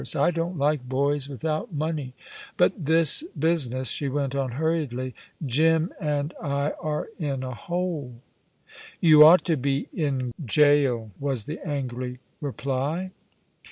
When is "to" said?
9.45-9.57